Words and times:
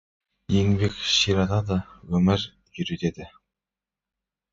Еңбек 0.53 0.95
ширатады, 1.15 1.77
өмір 2.21 2.45
үйретеді. 2.47 3.29